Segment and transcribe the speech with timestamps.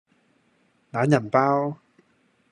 [0.89, 1.77] 懶人包